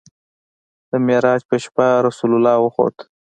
د 0.89 0.91
معراج 1.05 1.41
په 1.49 1.55
شپه 1.63 1.87
رسول 2.07 2.31
الله 2.37 2.55
وخوت. 2.61 2.95